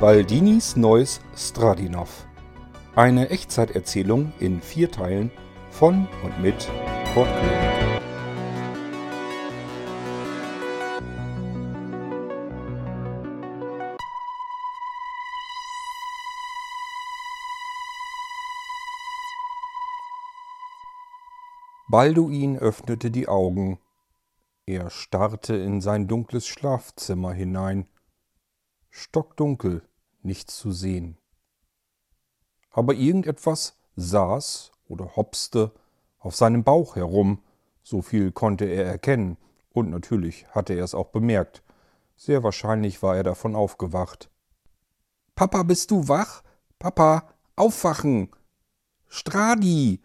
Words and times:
Baldinis 0.00 0.76
neues 0.76 1.20
Stradinov. 1.36 2.26
Eine 2.96 3.28
Echtzeiterzählung 3.28 4.32
in 4.40 4.62
vier 4.62 4.90
Teilen 4.90 5.30
von 5.68 6.08
und 6.24 6.40
mit 6.40 6.70
Kurt 7.12 7.28
König. 7.28 8.00
Balduin 21.88 22.56
öffnete 22.56 23.10
die 23.10 23.28
Augen. 23.28 23.78
Er 24.64 24.88
starrte 24.88 25.56
in 25.56 25.82
sein 25.82 26.08
dunkles 26.08 26.46
Schlafzimmer 26.46 27.34
hinein. 27.34 27.86
Stockdunkel, 28.88 29.82
nichts 30.22 30.56
zu 30.56 30.72
sehen. 30.72 31.18
Aber 32.70 32.94
irgendetwas 32.94 33.78
saß 33.96 34.72
oder 34.88 35.16
hopste 35.16 35.72
auf 36.18 36.36
seinem 36.36 36.64
Bauch 36.64 36.96
herum, 36.96 37.42
so 37.82 38.02
viel 38.02 38.32
konnte 38.32 38.66
er 38.66 38.84
erkennen, 38.84 39.36
und 39.72 39.90
natürlich 39.90 40.46
hatte 40.48 40.74
er 40.74 40.84
es 40.84 40.94
auch 40.94 41.08
bemerkt. 41.08 41.62
Sehr 42.16 42.42
wahrscheinlich 42.42 43.02
war 43.02 43.16
er 43.16 43.22
davon 43.22 43.54
aufgewacht. 43.54 44.30
Papa, 45.34 45.62
bist 45.62 45.90
du 45.90 46.08
wach? 46.08 46.42
Papa, 46.78 47.28
aufwachen! 47.56 48.30
Stradi! 49.08 50.02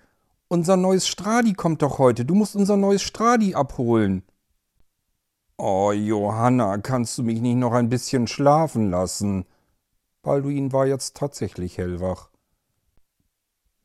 Unser 0.48 0.78
neues 0.78 1.08
Stradi 1.08 1.54
kommt 1.54 1.82
doch 1.82 1.98
heute. 1.98 2.24
Du 2.24 2.36
musst 2.36 2.56
unser 2.56 2.78
neues 2.78 3.02
Stradi 3.02 3.56
abholen. 3.56 4.24
Oh, 5.58 5.92
Johanna, 5.92 6.78
kannst 6.78 7.18
du 7.18 7.24
mich 7.24 7.42
nicht 7.42 7.56
noch 7.56 7.74
ein 7.74 7.90
bisschen 7.90 8.28
schlafen 8.28 8.92
lassen? 8.92 9.46
Balduin 10.26 10.74
war 10.74 10.88
jetzt 10.88 11.16
tatsächlich 11.16 11.78
hellwach. 11.78 12.32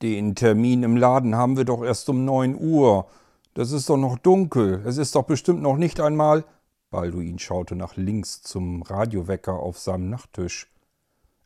Den 0.01 0.35
Termin 0.35 0.83
im 0.83 0.97
Laden 0.97 1.37
haben 1.37 1.59
wir 1.59 1.67
doch 1.67 1.85
erst 1.85 2.09
um 2.09 2.25
neun 2.25 2.59
Uhr. 2.59 3.09
Das 3.53 3.73
ist 3.73 3.91
doch 3.91 3.99
noch 3.99 4.17
dunkel. 4.17 4.83
Es 4.87 4.97
ist 4.97 5.15
doch 5.15 5.25
bestimmt 5.25 5.61
noch 5.61 5.77
nicht 5.77 6.01
einmal. 6.01 6.45
Balduin 6.91 7.39
schaute 7.39 7.77
nach 7.77 7.97
links 7.97 8.41
zum 8.41 8.81
Radiowecker 8.81 9.53
auf 9.53 9.79
seinem 9.79 10.09
Nachttisch. 10.09 10.73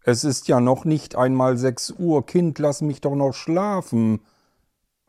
Es 0.05 0.23
ist 0.23 0.47
ja 0.47 0.61
noch 0.61 0.84
nicht 0.84 1.17
einmal 1.17 1.58
sechs 1.58 1.91
Uhr. 1.98 2.25
Kind, 2.25 2.61
lass 2.61 2.81
mich 2.81 3.01
doch 3.01 3.17
noch 3.17 3.33
schlafen. 3.33 4.20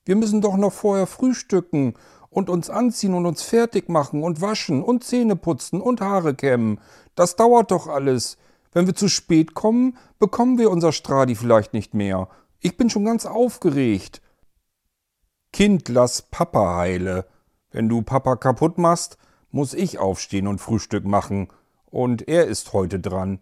Wir 0.03 0.15
müssen 0.15 0.41
doch 0.41 0.57
noch 0.57 0.73
vorher 0.73 1.05
frühstücken 1.05 1.93
und 2.31 2.49
uns 2.49 2.71
anziehen 2.71 3.13
und 3.13 3.27
uns 3.27 3.43
fertig 3.43 3.87
machen 3.87 4.23
und 4.23 4.41
waschen 4.41 4.81
und 4.81 5.03
Zähne 5.03 5.35
putzen 5.35 5.79
und 5.79 6.01
Haare 6.01 6.33
kämmen. 6.33 6.79
Das 7.13 7.35
dauert 7.35 7.69
doch 7.69 7.85
alles. 7.85 8.39
Wenn 8.75 8.87
wir 8.87 8.93
zu 8.93 9.07
spät 9.07 9.53
kommen, 9.53 9.97
bekommen 10.19 10.57
wir 10.57 10.69
unser 10.69 10.91
Stradi 10.91 11.35
vielleicht 11.35 11.71
nicht 11.71 11.93
mehr. 11.93 12.27
Ich 12.59 12.75
bin 12.75 12.89
schon 12.89 13.05
ganz 13.05 13.25
aufgeregt. 13.25 14.21
Kind, 15.53 15.87
lass 15.87 16.23
Papa 16.23 16.75
heile. 16.75 17.25
Wenn 17.71 17.87
du 17.87 18.01
Papa 18.01 18.35
kaputt 18.35 18.77
machst, 18.77 19.17
muss 19.49 19.73
ich 19.73 19.97
aufstehen 19.97 20.45
und 20.45 20.59
Frühstück 20.59 21.05
machen. 21.05 21.47
Und 21.85 22.27
er 22.27 22.47
ist 22.47 22.73
heute 22.73 22.99
dran. 22.99 23.39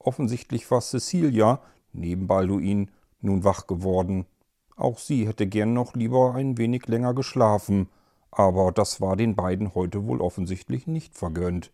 Offensichtlich 0.00 0.68
war 0.68 0.80
Cecilia, 0.80 1.60
neben 1.92 2.26
Balduin, 2.26 2.90
nun 3.20 3.44
wach 3.44 3.68
geworden. 3.68 4.26
Auch 4.74 4.98
sie 4.98 5.28
hätte 5.28 5.46
gern 5.46 5.74
noch 5.74 5.94
lieber 5.94 6.34
ein 6.34 6.58
wenig 6.58 6.88
länger 6.88 7.14
geschlafen, 7.14 7.88
aber 8.32 8.72
das 8.72 9.00
war 9.00 9.14
den 9.14 9.36
beiden 9.36 9.76
heute 9.76 10.08
wohl 10.08 10.20
offensichtlich 10.20 10.88
nicht 10.88 11.14
vergönnt. 11.14 11.70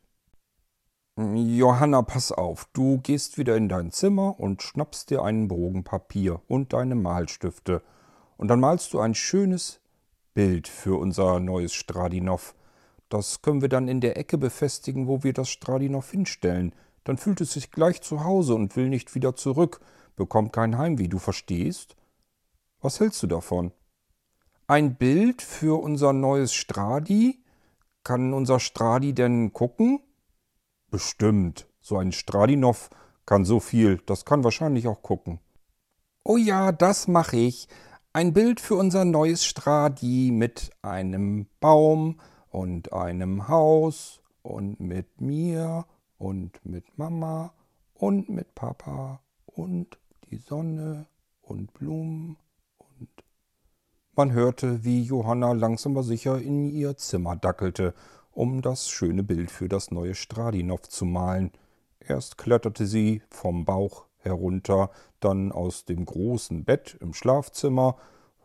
Johanna, 1.19 2.03
pass 2.03 2.31
auf, 2.31 2.69
du 2.75 2.99
gehst 2.99 3.39
wieder 3.39 3.57
in 3.57 3.71
dein 3.71 3.91
Zimmer 3.91 4.39
und 4.39 4.61
schnappst 4.61 5.09
dir 5.09 5.23
einen 5.23 5.49
Bogen 5.49 5.83
Papier 5.83 6.43
und 6.47 6.75
deine 6.75 6.95
Malstifte, 6.95 7.83
und 8.37 8.49
dann 8.49 8.61
malst 8.61 8.93
du 8.93 9.01
ein 9.01 9.15
schönes 9.15 9.81
Bild 10.35 10.69
für 10.69 11.01
unser 11.01 11.41
neues 11.41 11.73
Stradinov. 11.73 12.55
Das 13.09 13.41
können 13.41 13.63
wir 13.63 13.71
dann 13.71 13.89
in 13.89 14.03
der 14.03 14.19
Ecke 14.19 14.37
befestigen, 14.37 15.07
wo 15.07 15.23
wir 15.23 15.33
das 15.33 15.49
Stradinov 15.49 16.11
hinstellen. 16.11 16.75
Dann 17.05 17.17
fühlt 17.17 17.41
es 17.41 17.55
sich 17.55 17.71
gleich 17.71 18.03
zu 18.03 18.23
Hause 18.23 18.55
und 18.55 18.77
will 18.77 18.91
nicht 18.91 19.15
wieder 19.15 19.35
zurück, 19.35 19.81
bekommt 20.17 20.53
kein 20.53 20.77
Heimweh, 20.77 21.09
du 21.09 21.19
verstehst? 21.19 21.97
Was 22.83 23.01
hältst 23.01 23.23
du 23.23 23.27
davon? 23.27 23.73
Ein 24.67 24.97
Bild 24.97 25.41
für 25.41 25.81
unser 25.83 26.13
neues 26.13 26.53
Stradi? 26.53 27.43
Kann 28.05 28.35
unser 28.35 28.61
Stradi 28.61 29.15
denn 29.15 29.55
gucken? 29.55 30.01
Bestimmt. 30.97 31.69
So 31.83 31.99
ein 31.99 32.11
Stradinov 32.11 32.89
kann 33.27 33.45
so 33.45 33.61
viel, 33.61 33.99
das 34.07 34.25
kann 34.25 34.45
wahrscheinlich 34.45 34.89
auch 34.89 35.03
gucken. 35.03 35.41
Oh 36.25 36.39
ja, 36.39 36.73
das 36.73 37.07
mache 37.07 37.37
ich. 37.37 37.69
Ein 38.15 38.33
Bild 38.33 38.61
für 38.61 38.77
unser 38.77 39.05
neues 39.05 39.45
Stradi 39.45 40.31
mit 40.33 40.71
einem 40.81 41.49
Baum 41.61 42.19
und 42.49 42.95
einem 42.95 43.47
Haus 43.47 44.23
und 44.41 44.81
mit 44.81 45.21
mir 45.21 45.85
und 46.17 46.65
mit 46.65 46.97
Mama 46.97 47.53
und 47.93 48.31
mit 48.31 48.55
Papa 48.55 49.21
und 49.45 49.99
die 50.31 50.39
Sonne 50.39 51.05
und 51.43 51.75
Blumen 51.75 52.39
man 54.19 54.33
hörte, 54.33 54.83
wie 54.83 55.03
Johanna 55.03 55.53
langsam 55.53 55.93
aber 55.93 56.03
sicher 56.03 56.41
in 56.41 56.71
ihr 56.71 56.97
Zimmer 56.97 57.37
dackelte, 57.37 57.93
um 58.37 58.61
das 58.61 58.91
schöne 58.91 59.23
Bild 59.23 59.51
für 59.51 59.67
das 59.67 59.91
neue 59.91 60.15
Stradinow 60.15 60.83
zu 60.83 61.07
malen. 61.07 61.53
Erst 62.01 62.37
kletterte 62.37 62.87
sie 62.87 63.23
vom 63.31 63.65
Bauch 63.65 64.05
herunter, 64.19 64.91
dann 65.21 65.53
aus 65.53 65.87
dem 65.87 66.05
großen 66.05 66.65
Bett 66.65 66.99
im 67.01 67.15
Schlafzimmer, 67.15 67.97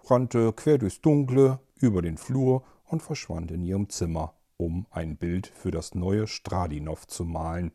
rannte 0.06 0.54
quer 0.54 0.78
durchs 0.78 1.02
Dunkle 1.02 1.60
über 1.76 2.02
den 2.02 2.18
Flur 2.18 2.64
und 2.86 3.04
verschwand 3.04 3.52
in 3.52 3.64
ihrem 3.64 3.90
Zimmer, 3.90 4.34
um 4.56 4.88
ein 4.92 5.18
Bild 5.18 5.48
für 5.48 5.72
das 5.72 5.94
neue 5.94 6.26
Stradinow 6.26 7.06
zu 7.06 7.26
malen. 7.26 7.74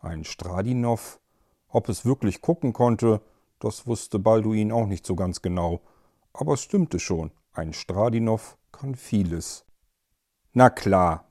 Ein 0.00 0.24
Stradinow, 0.24 1.20
ob 1.68 1.88
es 1.88 2.04
wirklich 2.04 2.40
gucken 2.40 2.72
konnte, 2.72 3.20
das 3.60 3.86
wusste 3.86 4.18
Balduin 4.18 4.72
auch 4.72 4.86
nicht 4.86 5.06
so 5.06 5.14
ganz 5.14 5.40
genau, 5.40 5.82
aber 6.32 6.54
es 6.54 6.62
stimmte 6.62 6.98
schon, 6.98 7.30
ein 7.52 7.72
Stradinow 7.74 8.58
kann 8.72 8.96
vieles. 8.96 9.64
Na 10.52 10.70
klar, 10.70 11.27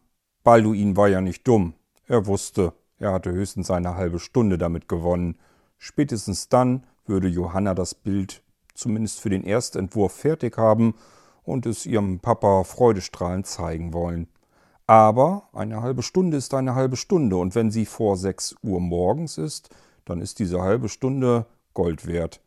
Balduin 0.48 0.96
war 0.96 1.10
ja 1.10 1.20
nicht 1.20 1.46
dumm. 1.46 1.74
Er 2.08 2.26
wusste, 2.26 2.72
er 3.00 3.12
hatte 3.12 3.34
höchstens 3.34 3.70
eine 3.70 3.96
halbe 3.96 4.18
Stunde 4.18 4.58
damit 4.58 4.88
gewonnen. 4.88 5.38
Spätestens 5.78 6.48
dann 6.48 6.86
würde 7.06 7.28
Johanna 7.28 7.74
das 7.74 7.94
Bild 7.94 8.42
zumindest 8.74 9.20
für 9.20 9.30
den 9.30 9.44
Erstentwurf 9.44 10.14
fertig 10.14 10.58
haben 10.58 10.96
und 11.44 11.66
es 11.66 11.86
ihrem 11.86 12.22
Papa 12.22 12.64
freudestrahlend 12.64 13.46
zeigen 13.46 13.92
wollen. 13.92 14.30
Aber 14.86 15.50
eine 15.52 15.82
halbe 15.82 16.02
Stunde 16.02 16.38
ist 16.38 16.54
eine 16.54 16.76
halbe 16.76 16.96
Stunde 16.96 17.36
und 17.36 17.54
wenn 17.54 17.70
sie 17.70 17.86
vor 17.86 18.16
sechs 18.16 18.56
Uhr 18.64 18.80
morgens 18.80 19.38
ist, 19.38 19.70
dann 20.06 20.22
ist 20.22 20.40
diese 20.40 20.62
halbe 20.62 20.88
Stunde 20.88 21.46
Gold 21.74 22.08
wert. 22.08 22.40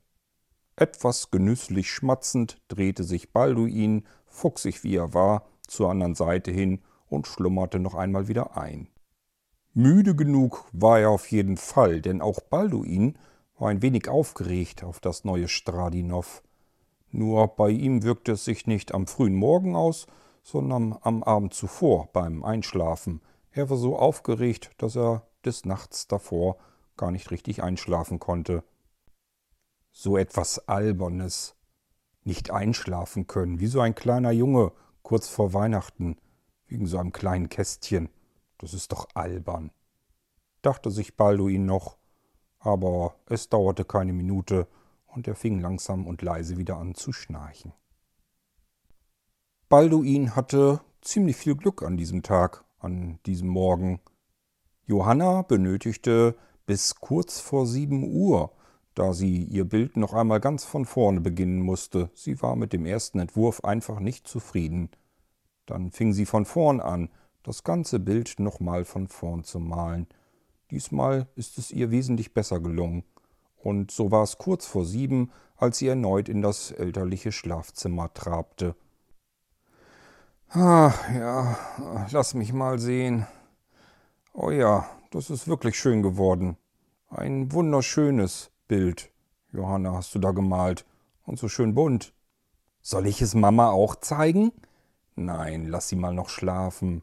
Etwas 0.75 1.31
genüsslich 1.31 1.91
schmatzend 1.91 2.63
drehte 2.69 3.05
sich 3.05 3.35
Balduin, 3.35 4.07
fuchsig 4.25 4.85
wie 4.85 4.97
er 4.97 5.13
war, 5.13 5.45
zur 5.67 5.91
anderen 5.91 6.15
Seite 6.15 6.51
hin 6.51 6.81
und 7.11 7.27
schlummerte 7.27 7.79
noch 7.79 7.95
einmal 7.95 8.29
wieder 8.29 8.57
ein. 8.57 8.89
Müde 9.75 10.17
genug 10.17 10.65
war 10.73 11.01
er 11.01 11.11
auf 11.11 11.31
jeden 11.31 11.59
Fall, 11.59 12.01
denn 12.01 12.23
auch 12.23 12.41
Balduin 12.41 13.19
war 13.59 13.69
ein 13.69 13.83
wenig 13.83 14.09
aufgeregt 14.09 14.83
auf 14.83 14.99
das 15.01 15.25
neue 15.25 15.49
Stradinow. 15.49 16.43
Nur 17.11 17.49
bei 17.49 17.69
ihm 17.69 18.03
wirkte 18.03 18.33
es 18.33 18.47
sich 18.47 18.67
nicht 18.67 18.95
am 18.95 19.07
frühen 19.07 19.35
Morgen 19.35 19.77
aus, 19.77 20.07
sondern 20.43 20.97
am 21.03 21.23
Abend 21.23 21.53
zuvor 21.53 22.09
beim 22.15 22.43
Einschlafen. 22.43 23.21
Er 23.53 23.69
war 23.69 23.77
so 23.77 23.99
aufgeregt, 23.99 24.71
dass 24.79 24.97
er 24.97 25.27
des 25.45 25.67
Nachts 25.67 26.09
davor 26.09 26.57
gar 26.97 27.11
nicht 27.11 27.31
richtig 27.31 27.63
einschlafen 27.63 28.19
konnte 28.19 28.63
so 29.93 30.17
etwas 30.17 30.69
Albernes. 30.69 31.55
Nicht 32.23 32.51
einschlafen 32.51 33.27
können, 33.27 33.61
wie 33.61 33.67
so 33.67 33.81
ein 33.81 33.95
kleiner 33.95 34.31
Junge 34.31 34.73
kurz 35.03 35.29
vor 35.29 35.55
Weihnachten, 35.55 36.17
wegen 36.71 36.87
so 36.87 36.99
einem 36.99 37.13
kleinen 37.13 37.49
Kästchen. 37.49 38.09
Das 38.59 38.75
ist 38.75 38.93
doch 38.93 39.09
albern. 39.15 39.71
Dachte 40.63 40.91
sich 40.91 41.17
Balduin 41.17 41.67
noch, 41.67 41.97
aber 42.59 43.15
es 43.27 43.49
dauerte 43.49 43.85
keine 43.85 44.13
Minute 44.13 44.67
und 45.07 45.27
er 45.27 45.35
fing 45.35 45.61
langsam 45.61 46.07
und 46.07 46.23
leise 46.23 46.57
wieder 46.59 46.77
an 46.77 46.95
zu 46.95 47.13
schnarchen. 47.13 47.73
Balduin 49.69 50.37
hatte 50.37 50.81
ziemlich 51.01 51.37
viel 51.37 51.57
Glück 51.57 51.83
an 51.83 51.97
diesem 51.97 52.23
Tag, 52.23 52.65
an 52.79 53.19
diesem 53.27 53.49
Morgen. 53.49 54.01
Johanna 54.87 55.43
benötigte 55.43 56.37
bis 56.67 56.97
kurz 56.97 57.41
vor 57.41 57.67
sieben 57.67 58.13
Uhr, 58.13 58.53
da 58.95 59.13
sie 59.13 59.45
ihr 59.45 59.65
Bild 59.65 59.97
noch 59.97 60.13
einmal 60.13 60.41
ganz 60.41 60.65
von 60.65 60.85
vorne 60.85 61.21
beginnen 61.21 61.61
musste. 61.61 62.11
Sie 62.15 62.43
war 62.43 62.57
mit 62.57 62.73
dem 62.73 62.85
ersten 62.85 63.19
Entwurf 63.19 63.65
einfach 63.65 64.01
nicht 64.01 64.27
zufrieden. 64.27 64.91
Dann 65.71 65.93
fing 65.93 66.13
sie 66.13 66.27
von 66.27 66.47
vorn 66.47 66.81
an, 66.81 67.11
das 67.45 67.63
ganze 67.63 68.01
Bild 68.01 68.41
nochmal 68.41 68.85
von 68.85 69.07
vorn 69.07 69.45
zu 69.45 69.61
malen. 69.61 70.09
Diesmal 70.73 71.29
ist 71.37 71.59
es 71.59 71.71
ihr 71.71 71.93
wesentlich 71.93 72.35
besser 72.35 72.59
gelungen. 72.59 73.05
Und 73.57 73.93
so 73.93 74.11
war 74.11 74.25
es 74.25 74.37
kurz 74.37 74.67
vor 74.67 74.85
sieben, 74.85 75.31
als 75.57 75.79
sie 75.79 75.87
erneut 75.87 76.29
in 76.29 76.43
das 76.43 76.73
elterliche 76.73 77.31
Schlafzimmer 77.31 78.13
trabte. 78.13 78.75
Ah, 80.49 80.93
ja, 81.15 81.57
lass 82.11 82.35
mich 82.35 82.53
mal 82.53 82.81
sehen. 82.81 83.29
Oh 84.33 84.51
ja, 84.51 84.91
das 85.13 85.31
ist 85.31 85.47
wirklich 85.47 85.79
schön 85.79 86.03
geworden. 86.03 86.57
Ein 87.11 87.53
wunderschönes 87.53 88.51
Bild, 88.67 89.13
Johanna, 89.53 89.93
hast 89.93 90.17
du 90.17 90.19
da 90.19 90.33
gemalt. 90.33 90.85
Und 91.27 91.39
so 91.39 91.49
schön 91.49 91.77
bunt. 91.77 92.13
Soll 92.83 93.07
ich 93.07 93.23
es 93.23 93.37
Mama 93.37 93.71
auch 93.71 93.95
zeigen? 93.95 94.51
Nein, 95.17 95.67
lass 95.67 95.89
sie 95.89 95.97
mal 95.97 96.15
noch 96.15 96.29
schlafen. 96.29 97.03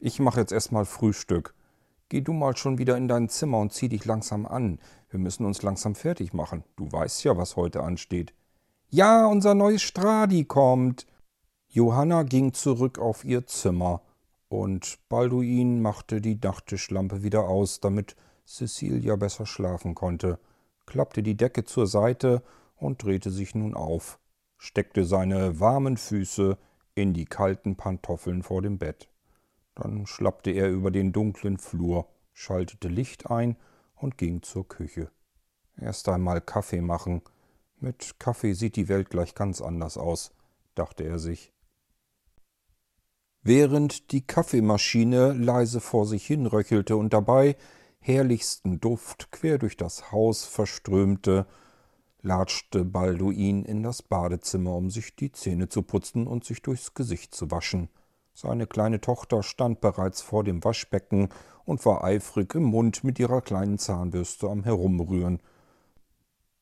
Ich 0.00 0.20
mache 0.20 0.40
jetzt 0.40 0.52
erstmal 0.52 0.84
Frühstück. 0.84 1.54
Geh 2.08 2.20
du 2.20 2.32
mal 2.32 2.56
schon 2.56 2.78
wieder 2.78 2.96
in 2.96 3.08
dein 3.08 3.28
Zimmer 3.28 3.58
und 3.58 3.72
zieh 3.72 3.88
dich 3.88 4.04
langsam 4.04 4.46
an. 4.46 4.78
Wir 5.08 5.18
müssen 5.18 5.46
uns 5.46 5.62
langsam 5.62 5.94
fertig 5.94 6.32
machen. 6.32 6.64
Du 6.76 6.90
weißt 6.90 7.24
ja, 7.24 7.36
was 7.36 7.56
heute 7.56 7.82
ansteht. 7.82 8.34
Ja, 8.88 9.26
unser 9.26 9.54
neues 9.54 9.82
Stradi 9.82 10.44
kommt. 10.44 11.06
Johanna 11.68 12.22
ging 12.22 12.52
zurück 12.52 12.98
auf 12.98 13.24
ihr 13.24 13.46
Zimmer, 13.46 14.02
und 14.48 15.00
Balduin 15.08 15.82
machte 15.82 16.20
die 16.20 16.38
Nachttischlampe 16.40 17.24
wieder 17.24 17.48
aus, 17.48 17.80
damit 17.80 18.14
Cecilia 18.46 19.16
besser 19.16 19.46
schlafen 19.46 19.96
konnte, 19.96 20.38
klappte 20.86 21.24
die 21.24 21.36
Decke 21.36 21.64
zur 21.64 21.88
Seite 21.88 22.42
und 22.76 23.02
drehte 23.02 23.32
sich 23.32 23.56
nun 23.56 23.74
auf, 23.74 24.20
steckte 24.56 25.04
seine 25.04 25.58
warmen 25.58 25.96
Füße 25.96 26.56
in 26.94 27.12
die 27.12 27.24
kalten 27.24 27.76
Pantoffeln 27.76 28.42
vor 28.42 28.62
dem 28.62 28.78
Bett. 28.78 29.08
Dann 29.74 30.06
schlappte 30.06 30.50
er 30.50 30.70
über 30.70 30.90
den 30.90 31.12
dunklen 31.12 31.58
Flur, 31.58 32.08
schaltete 32.32 32.88
Licht 32.88 33.30
ein 33.30 33.56
und 33.96 34.18
ging 34.18 34.42
zur 34.42 34.68
Küche. 34.68 35.10
Erst 35.76 36.08
einmal 36.08 36.40
Kaffee 36.40 36.80
machen. 36.80 37.22
Mit 37.80 38.18
Kaffee 38.18 38.52
sieht 38.52 38.76
die 38.76 38.88
Welt 38.88 39.10
gleich 39.10 39.34
ganz 39.34 39.60
anders 39.60 39.98
aus, 39.98 40.32
dachte 40.74 41.04
er 41.04 41.18
sich. 41.18 41.52
Während 43.42 44.12
die 44.12 44.26
Kaffeemaschine 44.26 45.32
leise 45.32 45.80
vor 45.80 46.06
sich 46.06 46.26
hin 46.26 46.46
röchelte 46.46 46.96
und 46.96 47.12
dabei 47.12 47.56
herrlichsten 47.98 48.80
Duft 48.80 49.32
quer 49.32 49.58
durch 49.58 49.76
das 49.76 50.12
Haus 50.12 50.44
verströmte, 50.44 51.46
latschte 52.24 52.84
Balduin 52.84 53.64
in 53.64 53.82
das 53.82 54.02
Badezimmer, 54.02 54.74
um 54.74 54.90
sich 54.90 55.14
die 55.14 55.30
Zähne 55.30 55.68
zu 55.68 55.82
putzen 55.82 56.26
und 56.26 56.44
sich 56.44 56.62
durchs 56.62 56.94
Gesicht 56.94 57.34
zu 57.34 57.50
waschen. 57.50 57.88
Seine 58.32 58.66
kleine 58.66 59.00
Tochter 59.00 59.42
stand 59.42 59.80
bereits 59.80 60.22
vor 60.22 60.42
dem 60.42 60.64
Waschbecken 60.64 61.28
und 61.64 61.84
war 61.86 62.02
eifrig 62.02 62.54
im 62.54 62.64
Mund 62.64 63.04
mit 63.04 63.18
ihrer 63.18 63.42
kleinen 63.42 63.78
Zahnbürste 63.78 64.48
am 64.48 64.64
Herumrühren. 64.64 65.40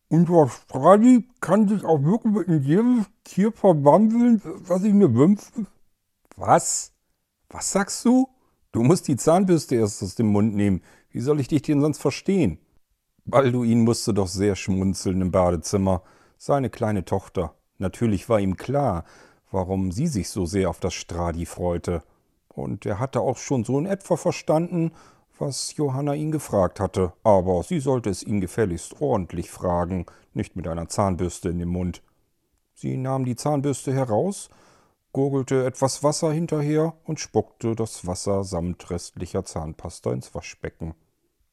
Unser 0.08 0.48
Stradi 0.48 1.26
kann 1.40 1.68
sich 1.68 1.84
auch 1.84 2.02
wirklich 2.02 2.46
in 2.46 2.62
jedes 2.62 3.06
Tier 3.24 3.52
verwandeln, 3.52 4.42
was 4.44 4.84
ich 4.84 4.92
mir 4.92 5.14
wünsche. 5.14 5.46
Was? 6.36 6.92
Was 7.48 7.72
sagst 7.72 8.04
du? 8.04 8.28
Du 8.72 8.82
musst 8.82 9.08
die 9.08 9.16
Zahnbürste 9.16 9.76
erst 9.76 10.02
aus 10.02 10.14
dem 10.14 10.26
Mund 10.26 10.54
nehmen. 10.54 10.82
Wie 11.10 11.20
soll 11.20 11.40
ich 11.40 11.48
dich 11.48 11.62
denn 11.62 11.80
sonst 11.80 11.98
verstehen? 11.98 12.58
Balduin 13.24 13.84
musste 13.84 14.12
doch 14.12 14.26
sehr 14.26 14.56
schmunzeln 14.56 15.20
im 15.20 15.30
Badezimmer. 15.30 16.02
Seine 16.38 16.70
kleine 16.70 17.04
Tochter. 17.04 17.54
Natürlich 17.78 18.28
war 18.28 18.40
ihm 18.40 18.56
klar, 18.56 19.04
warum 19.52 19.92
sie 19.92 20.08
sich 20.08 20.28
so 20.28 20.44
sehr 20.44 20.68
auf 20.68 20.80
das 20.80 20.94
Stradi 20.94 21.46
freute. 21.46 22.02
Und 22.48 22.84
er 22.84 22.98
hatte 22.98 23.20
auch 23.20 23.36
schon 23.36 23.64
so 23.64 23.78
in 23.78 23.86
etwa 23.86 24.16
verstanden, 24.16 24.92
was 25.38 25.76
Johanna 25.76 26.14
ihn 26.14 26.32
gefragt 26.32 26.80
hatte, 26.80 27.12
aber 27.22 27.62
sie 27.62 27.80
sollte 27.80 28.10
es 28.10 28.22
ihn 28.22 28.40
gefälligst 28.40 29.00
ordentlich 29.00 29.50
fragen, 29.50 30.06
nicht 30.34 30.56
mit 30.56 30.68
einer 30.68 30.88
Zahnbürste 30.88 31.48
in 31.48 31.58
dem 31.58 31.70
Mund. 31.70 32.02
Sie 32.74 32.96
nahm 32.96 33.24
die 33.24 33.36
Zahnbürste 33.36 33.92
heraus, 33.92 34.50
gurgelte 35.12 35.64
etwas 35.64 36.02
Wasser 36.02 36.32
hinterher 36.32 36.94
und 37.04 37.20
spuckte 37.20 37.76
das 37.76 38.06
Wasser 38.06 38.44
samt 38.44 38.90
restlicher 38.90 39.44
Zahnpasta 39.44 40.12
ins 40.12 40.34
Waschbecken. 40.34 40.94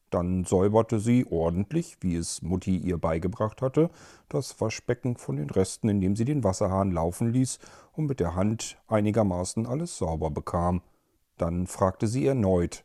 Dann 0.10 0.44
säuberte 0.46 1.00
sie 1.00 1.26
ordentlich, 1.30 1.98
wie 2.02 2.16
es 2.16 2.42
Mutti 2.42 2.78
ihr 2.78 2.98
beigebracht 2.98 3.62
hatte, 3.62 3.90
das 4.28 4.60
Waschbecken 4.60 5.18
von 5.18 5.38
den 5.38 5.50
Resten, 5.50 5.90
indem 5.90 6.16
sie 6.16 6.26
den 6.26 6.44
Wasserhahn 6.44 6.92
laufen 6.92 7.32
ließ 7.32 7.60
und 7.94 8.08
mit 8.08 8.20
der 8.20 8.36
Hand 8.36 8.78
einigermaßen 8.88 9.68
alles 9.68 9.98
sauber 9.98 10.32
bekam. 10.32 10.82
Dann 11.38 11.68
fragte 11.68 12.08
sie 12.08 12.26
erneut. 12.26 12.84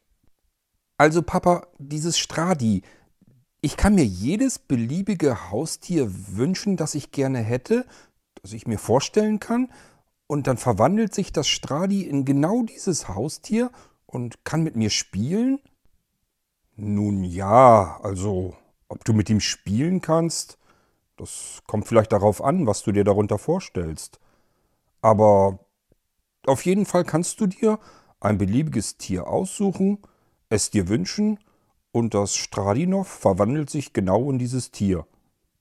Also, 0.98 1.22
Papa, 1.22 1.66
dieses 1.78 2.18
Stradi, 2.18 2.82
ich 3.60 3.76
kann 3.76 3.94
mir 3.94 4.04
jedes 4.04 4.58
beliebige 4.58 5.50
Haustier 5.50 6.08
wünschen, 6.36 6.76
das 6.76 6.94
ich 6.94 7.10
gerne 7.10 7.38
hätte, 7.38 7.86
das 8.42 8.52
ich 8.52 8.66
mir 8.66 8.78
vorstellen 8.78 9.40
kann, 9.40 9.72
und 10.26 10.46
dann 10.46 10.56
verwandelt 10.56 11.14
sich 11.14 11.32
das 11.32 11.48
Stradi 11.48 12.02
in 12.02 12.24
genau 12.24 12.62
dieses 12.62 13.08
Haustier 13.08 13.70
und 14.06 14.44
kann 14.44 14.62
mit 14.62 14.76
mir 14.76 14.90
spielen? 14.90 15.60
Nun 16.76 17.22
ja, 17.22 18.00
also 18.02 18.56
ob 18.88 19.04
du 19.04 19.12
mit 19.12 19.30
ihm 19.30 19.40
spielen 19.40 20.00
kannst, 20.00 20.58
das 21.16 21.62
kommt 21.66 21.86
vielleicht 21.86 22.12
darauf 22.12 22.42
an, 22.42 22.66
was 22.66 22.82
du 22.82 22.90
dir 22.90 23.04
darunter 23.04 23.38
vorstellst. 23.38 24.18
Aber 25.00 25.60
auf 26.46 26.64
jeden 26.64 26.84
Fall 26.86 27.04
kannst 27.04 27.40
du 27.40 27.46
dir 27.46 27.78
ein 28.20 28.38
beliebiges 28.38 28.96
Tier 28.96 29.28
aussuchen, 29.28 29.98
es 30.48 30.70
dir 30.70 30.88
wünschen 30.88 31.38
und 31.92 32.14
das 32.14 32.34
Stradinov 32.34 33.06
verwandelt 33.06 33.70
sich 33.70 33.92
genau 33.92 34.30
in 34.30 34.38
dieses 34.38 34.72
Tier. 34.72 35.06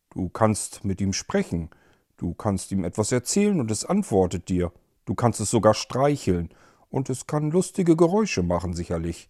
Du 0.10 0.30
kannst 0.30 0.84
mit 0.84 1.00
ihm 1.00 1.14
sprechen, 1.14 1.70
du 2.18 2.34
kannst 2.34 2.72
ihm 2.72 2.84
etwas 2.84 3.12
erzählen 3.12 3.60
und 3.60 3.70
es 3.70 3.86
antwortet 3.86 4.50
dir. 4.50 4.72
Du 5.06 5.14
kannst 5.16 5.40
es 5.40 5.52
sogar 5.52 5.74
streicheln 5.74 6.50
und 6.90 7.10
es 7.10 7.28
kann 7.28 7.52
lustige 7.52 7.96
Geräusche 7.96 8.42
machen 8.42 8.74
sicherlich. 8.74 9.30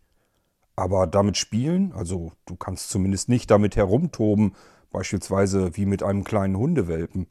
Aber 0.75 1.08
damit 1.08 1.38
spielen, 1.38 1.94
also 1.94 2.32
du 2.46 2.56
kannst 2.56 2.89
zumindest 2.89 3.30
nicht 3.30 3.51
damit 3.51 3.75
herumtoben, 3.75 4.56
beispielsweise 4.92 5.75
wie 5.77 5.86
mit 5.86 6.03
einem 6.03 6.24
kleinen 6.24 6.58
Hundewelpen. 6.58 7.27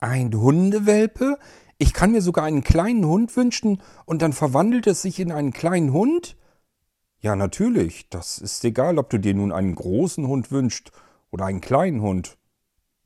Ein 0.00 0.34
Hundewelpe? 0.34 1.38
Ich 1.78 1.94
kann 1.94 2.12
mir 2.12 2.20
sogar 2.20 2.44
einen 2.44 2.62
kleinen 2.62 3.06
Hund 3.06 3.34
wünschen 3.36 3.80
und 4.04 4.20
dann 4.22 4.32
verwandelt 4.32 4.86
es 4.86 5.02
sich 5.02 5.20
in 5.20 5.32
einen 5.32 5.52
kleinen 5.52 5.92
Hund? 5.92 6.36
Ja, 7.20 7.36
natürlich. 7.36 8.08
Das 8.08 8.38
ist 8.38 8.64
egal, 8.64 8.98
ob 8.98 9.10
du 9.10 9.18
dir 9.18 9.34
nun 9.34 9.52
einen 9.52 9.74
großen 9.74 10.26
Hund 10.26 10.50
wünschst 10.50 10.90
oder 11.30 11.46
einen 11.46 11.60
kleinen 11.60 12.00
Hund. 12.02 12.36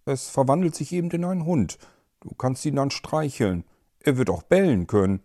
Es 0.04 0.28
verwandelt 0.28 0.74
sich 0.74 0.92
eben 0.92 1.10
in 1.10 1.24
einen 1.24 1.44
Hund. 1.44 1.78
Du 2.20 2.34
kannst 2.34 2.64
ihn 2.64 2.76
dann 2.76 2.90
streicheln. 2.90 3.64
Er 4.00 4.16
wird 4.16 4.30
auch 4.30 4.42
bellen 4.42 4.86
können. 4.86 5.20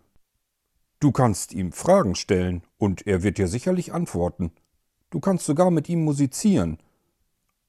Du 0.99 1.11
kannst 1.11 1.53
ihm 1.53 1.71
Fragen 1.71 2.15
stellen 2.15 2.63
und 2.77 3.07
er 3.07 3.23
wird 3.23 3.37
dir 3.37 3.47
sicherlich 3.47 3.93
antworten. 3.93 4.51
Du 5.09 5.19
kannst 5.19 5.45
sogar 5.45 5.71
mit 5.71 5.87
ihm 5.87 6.03
musizieren. 6.03 6.77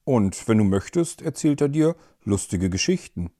Und 0.05 0.49
wenn 0.49 0.59
du 0.59 0.65
möchtest, 0.65 1.23
erzählt 1.23 1.61
er 1.61 1.69
dir 1.69 1.95
lustige 2.25 2.71
Geschichten. 2.71 3.31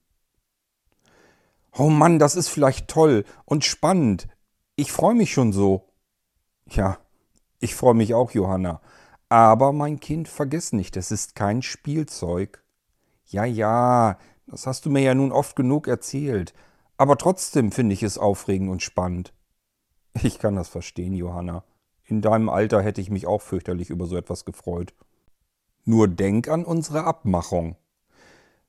Oh 1.73 1.89
Mann, 1.89 2.19
das 2.19 2.35
ist 2.35 2.47
vielleicht 2.47 2.87
toll 2.87 3.25
und 3.45 3.65
spannend. 3.65 4.27
Ich 4.75 4.91
freue 4.91 5.15
mich 5.15 5.33
schon 5.33 5.51
so. 5.51 5.89
Ja, 6.69 6.97
ich 7.59 7.75
freue 7.75 7.93
mich 7.93 8.13
auch, 8.13 8.31
Johanna. 8.31 8.81
Aber 9.27 9.71
mein 9.73 9.99
Kind, 9.99 10.27
vergiss 10.27 10.73
nicht, 10.73 10.97
es 10.97 11.11
ist 11.11 11.35
kein 11.35 11.61
Spielzeug. 11.61 12.63
Ja, 13.25 13.45
ja, 13.45 14.17
das 14.47 14.67
hast 14.67 14.85
du 14.85 14.89
mir 14.89 15.01
ja 15.01 15.13
nun 15.13 15.31
oft 15.31 15.55
genug 15.55 15.87
erzählt. 15.87 16.53
Aber 16.97 17.17
trotzdem 17.17 17.71
finde 17.71 17.93
ich 17.93 18.03
es 18.03 18.17
aufregend 18.17 18.69
und 18.69 18.81
spannend. 18.81 19.33
Ich 20.21 20.39
kann 20.39 20.55
das 20.55 20.69
verstehen, 20.69 21.13
Johanna. 21.13 21.63
In 22.03 22.21
deinem 22.21 22.49
Alter 22.49 22.81
hätte 22.81 23.01
ich 23.01 23.09
mich 23.09 23.27
auch 23.27 23.41
fürchterlich 23.41 23.89
über 23.89 24.05
so 24.05 24.17
etwas 24.17 24.45
gefreut. 24.45 24.93
Nur 25.85 26.07
denk 26.07 26.47
an 26.47 26.65
unsere 26.65 27.05
Abmachung. 27.05 27.75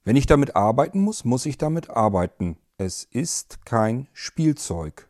Wenn 0.05 0.17
ich 0.17 0.27
damit 0.27 0.57
arbeiten 0.57 1.01
muss, 1.01 1.25
muss 1.25 1.47
ich 1.47 1.59
damit 1.59 1.91
arbeiten. 1.91 2.57
Es 2.79 3.05
ist 3.05 3.65
kein 3.67 4.09
Spielzeug. 4.13 5.09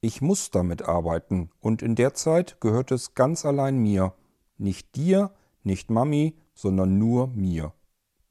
Ich 0.00 0.20
muss 0.20 0.50
damit 0.50 0.82
arbeiten, 0.82 1.50
und 1.60 1.82
in 1.82 1.94
der 1.94 2.14
Zeit 2.14 2.60
gehört 2.60 2.90
es 2.90 3.14
ganz 3.14 3.44
allein 3.44 3.78
mir. 3.78 4.14
Nicht 4.58 4.94
dir, 4.96 5.32
nicht 5.62 5.90
Mami, 5.90 6.36
sondern 6.54 6.98
nur 6.98 7.28
mir. 7.28 7.72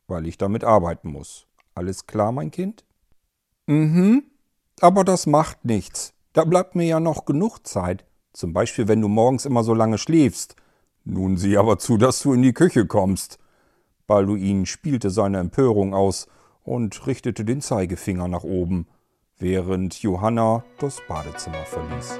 Weil 0.07 0.27
ich 0.27 0.37
damit 0.37 0.63
arbeiten 0.63 1.09
muss. 1.11 1.47
Alles 1.73 2.07
klar, 2.07 2.31
mein 2.31 2.51
Kind? 2.51 2.85
Mhm, 3.67 4.23
aber 4.79 5.03
das 5.03 5.25
macht 5.25 5.65
nichts. 5.65 6.14
Da 6.35 6.43
bleibt 6.43 6.75
mir 6.75 6.83
ja 6.83 6.99
noch 6.99 7.23
genug 7.23 7.65
Zeit. 7.65 8.03
Zum 8.33 8.51
Beispiel, 8.51 8.89
wenn 8.89 8.99
du 8.99 9.07
morgens 9.07 9.45
immer 9.45 9.63
so 9.63 9.73
lange 9.73 9.97
schläfst. 9.97 10.57
Nun 11.05 11.37
sieh 11.37 11.55
aber 11.55 11.79
zu, 11.79 11.95
dass 11.95 12.21
du 12.21 12.33
in 12.33 12.41
die 12.41 12.51
Küche 12.51 12.85
kommst. 12.85 13.39
Balduin 14.05 14.65
spielte 14.65 15.11
seine 15.11 15.39
Empörung 15.39 15.93
aus 15.93 16.27
und 16.61 17.07
richtete 17.07 17.45
den 17.45 17.61
Zeigefinger 17.61 18.27
nach 18.27 18.43
oben, 18.43 18.85
während 19.37 20.01
Johanna 20.01 20.65
das 20.77 21.01
Badezimmer 21.07 21.63
verließ. 21.65 22.19